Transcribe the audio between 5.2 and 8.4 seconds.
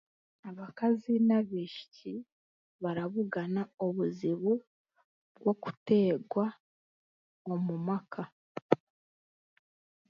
bw'okuteegwa omu maka.